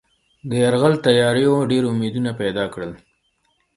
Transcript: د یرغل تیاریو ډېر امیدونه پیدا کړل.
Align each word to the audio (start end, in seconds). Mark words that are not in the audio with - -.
د 0.49 0.51
یرغل 0.63 0.93
تیاریو 1.05 1.55
ډېر 1.71 1.83
امیدونه 1.93 2.31
پیدا 2.41 2.65
کړل. 2.73 2.91